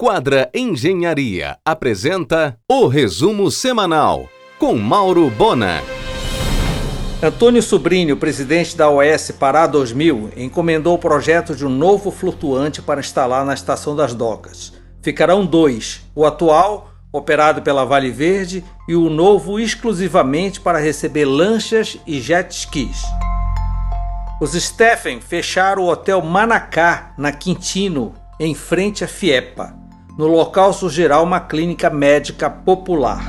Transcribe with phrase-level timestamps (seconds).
[0.00, 5.82] Quadra Engenharia apresenta o resumo semanal com Mauro Bona.
[7.20, 13.00] Antônio Sobrinho, presidente da OS Pará 2000, encomendou o projeto de um novo flutuante para
[13.00, 14.72] instalar na Estação das Docas.
[15.02, 21.98] Ficarão dois: o atual, operado pela Vale Verde, e o novo exclusivamente para receber lanchas
[22.06, 23.02] e jet skis.
[24.40, 29.77] Os Stephen fecharam o Hotel Manacá, na Quintino, em frente à Fiepa.
[30.18, 33.22] No local surgirá uma clínica médica popular.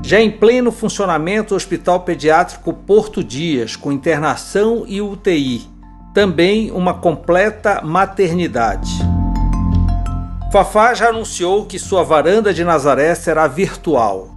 [0.00, 5.68] Já em pleno funcionamento o Hospital Pediátrico Porto Dias, com internação e UTI.
[6.14, 8.92] Também uma completa maternidade.
[10.52, 14.28] Fafá já anunciou que sua varanda de Nazaré será virtual.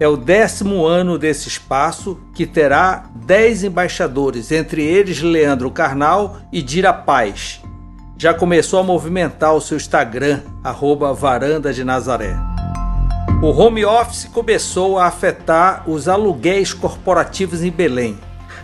[0.00, 6.62] É o décimo ano desse espaço, que terá dez embaixadores, entre eles Leandro Carnal e
[6.62, 7.60] Dira Paz,
[8.22, 12.36] já começou a movimentar o seu Instagram, arroba Varanda de Nazaré.
[13.42, 18.16] O home office começou a afetar os aluguéis corporativos em Belém.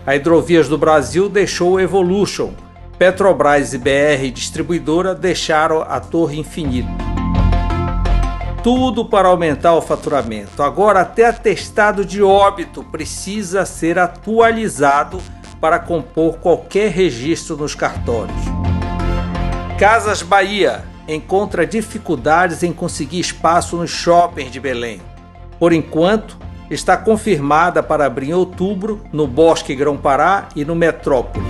[0.06, 2.52] A Hidrovias do Brasil deixou o Evolution.
[3.00, 6.88] Petrobras e BR Distribuidora deixaram a Torre Infinito.
[8.62, 10.62] Tudo para aumentar o faturamento.
[10.62, 15.20] Agora, até atestado de óbito precisa ser atualizado
[15.60, 18.47] para compor qualquer registro nos cartórios.
[19.78, 25.00] Casas Bahia encontra dificuldades em conseguir espaço nos shoppings de Belém.
[25.56, 26.36] Por enquanto,
[26.68, 31.46] está confirmada para abrir em outubro no Bosque Grão-Pará e no Metrópole.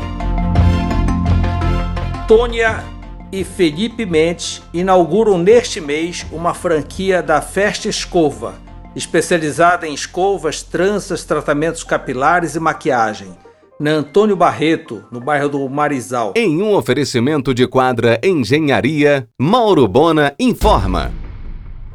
[2.28, 2.84] Tônia
[3.32, 8.56] e Felipe Mendes inauguram neste mês uma franquia da Festa Escova,
[8.94, 13.47] especializada em escovas, tranças, tratamentos capilares e maquiagem
[13.80, 16.32] na Antônio Barreto, no bairro do Marizal.
[16.34, 21.12] Em um oferecimento de quadra Engenharia, Mauro Bona informa.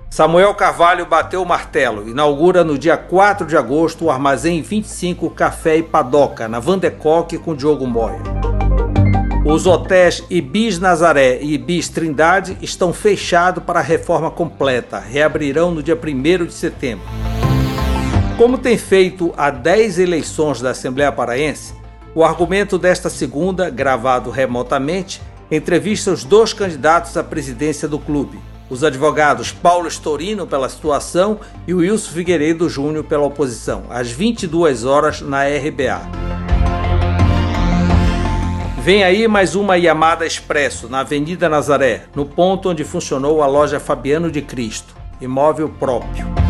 [0.09, 2.08] Samuel Carvalho bateu o martelo.
[2.08, 7.55] Inaugura no dia 4 de agosto o Armazém 25 Café e Padoca, na Vandecoque com
[7.55, 8.21] Diogo Moya.
[9.45, 15.00] Os hotéis Ibis Nazaré e Ibis Trindade estão fechados para a reforma completa.
[15.00, 17.05] Reabrirão no dia 1 de setembro.
[18.38, 21.76] Como tem feito há 10 eleições da Assembleia Paraense,
[22.16, 25.21] o argumento desta segunda, gravado remotamente,
[25.52, 28.39] entrevista os dois candidatos à presidência do clube,
[28.71, 35.21] os advogados Paulo Storino pela situação e Wilson Figueiredo Júnior pela oposição, às 22 horas
[35.21, 36.02] na RBA.
[38.82, 43.80] Vem aí mais uma Yamada Expresso na Avenida Nazaré, no ponto onde funcionou a loja
[43.80, 46.42] Fabiano de Cristo, imóvel próprio.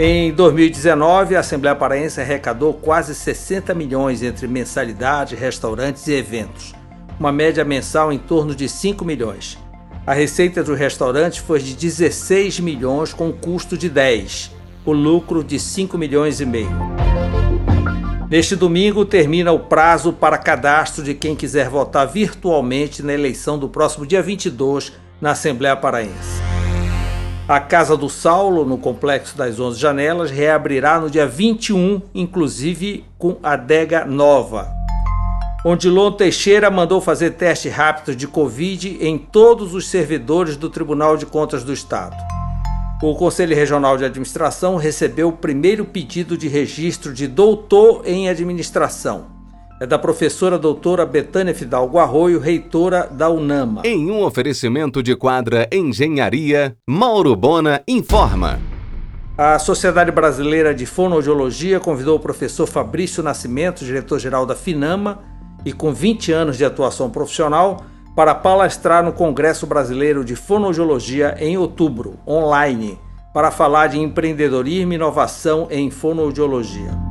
[0.00, 6.72] Em 2019, a Assembleia Paraense arrecadou quase 60 milhões entre mensalidade, restaurantes e eventos,
[7.18, 9.58] uma média mensal em torno de 5 milhões.
[10.06, 14.52] A receita dos restaurantes foi de 16 milhões com custo de 10,
[14.84, 16.70] o lucro de 5 milhões e meio.
[18.30, 23.68] Neste domingo termina o prazo para cadastro de quem quiser votar virtualmente na eleição do
[23.68, 26.47] próximo dia 22 na Assembleia Paraense.
[27.48, 33.38] A Casa do Saulo, no Complexo das Onze Janelas, reabrirá no dia 21, inclusive com
[33.42, 34.70] adega nova.
[35.64, 41.24] Odilon Teixeira mandou fazer teste rápido de Covid em todos os servidores do Tribunal de
[41.24, 42.14] Contas do Estado.
[43.02, 49.37] O Conselho Regional de Administração recebeu o primeiro pedido de registro de doutor em administração
[49.80, 53.82] é da professora doutora Betânia Fidalgo Arroio, reitora da UNAMA.
[53.84, 58.58] Em um oferecimento de quadra Engenharia, Mauro Bona informa.
[59.36, 65.20] A Sociedade Brasileira de Fonoaudiologia convidou o professor Fabrício Nascimento, diretor-geral da FINAMA,
[65.64, 67.84] e com 20 anos de atuação profissional,
[68.16, 72.98] para palestrar no Congresso Brasileiro de Fonoaudiologia em outubro, online,
[73.32, 77.07] para falar de empreendedorismo e inovação em fonoaudiologia.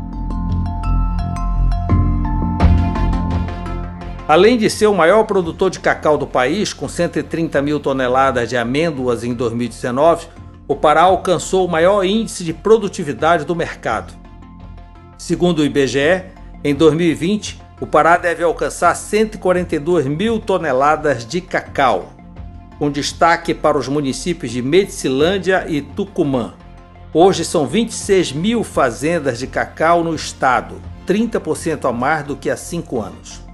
[4.28, 8.58] Além de ser o maior produtor de cacau do país, com 130 mil toneladas de
[8.58, 10.28] amêndoas em 2019,
[10.68, 14.14] o Pará alcançou o maior índice de produtividade do mercado.
[15.18, 16.26] Segundo o IBGE,
[16.62, 22.12] em 2020, o Pará deve alcançar 142 mil toneladas de cacau,
[22.78, 26.54] com destaque para os municípios de Medicilândia e Tucumã.
[27.14, 32.58] Hoje são 26 mil fazendas de cacau no estado, 30% a mais do que há
[32.58, 33.47] cinco anos.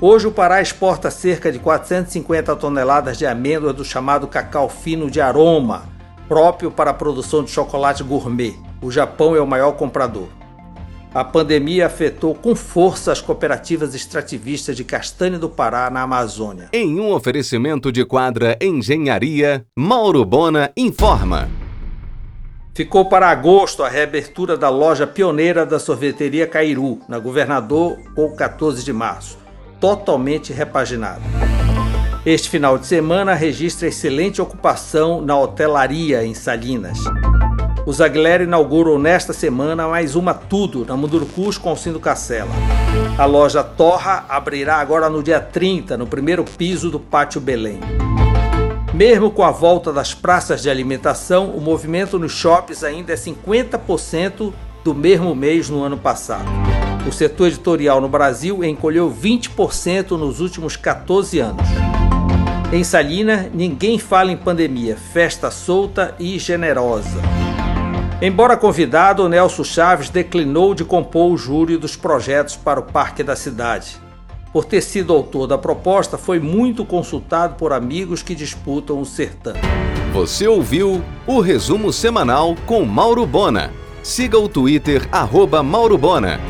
[0.00, 5.20] Hoje o Pará exporta cerca de 450 toneladas de amêndoas do chamado cacau fino de
[5.20, 5.88] aroma,
[6.28, 8.54] próprio para a produção de chocolate gourmet.
[8.80, 10.28] O Japão é o maior comprador.
[11.12, 16.68] A pandemia afetou com força as cooperativas extrativistas de castanha do Pará, na Amazônia.
[16.72, 21.48] Em um oferecimento de quadra Engenharia, Mauro Bona informa.
[22.72, 28.84] Ficou para agosto a reabertura da loja pioneira da sorveteria Cairu, na Governador, ou 14
[28.84, 29.47] de março,
[29.80, 31.22] totalmente repaginada.
[32.26, 36.98] Este final de semana registra excelente ocupação na hotelaria em Salinas.
[37.86, 42.50] Os Aguilera inauguram nesta semana mais uma Tudo, na Mundurucus com Alcindo Cacela.
[43.16, 47.80] A loja Torra abrirá agora no dia 30, no primeiro piso do Pátio Belém.
[48.92, 54.52] Mesmo com a volta das praças de alimentação, o movimento nos shoppings ainda é 50%
[54.84, 56.67] do mesmo mês no ano passado.
[57.08, 61.66] O setor editorial no Brasil encolheu 20% nos últimos 14 anos.
[62.70, 67.18] Em Salina, ninguém fala em pandemia, festa solta e generosa.
[68.20, 73.34] Embora convidado, Nelson Chaves declinou de compor o júri dos projetos para o Parque da
[73.34, 73.98] Cidade
[74.52, 79.54] por ter sido autor da proposta, foi muito consultado por amigos que disputam o sertão.
[80.12, 83.70] Você ouviu o resumo semanal com Mauro Bona.
[84.02, 86.40] Siga o Twitter, arroba Mauro Bona.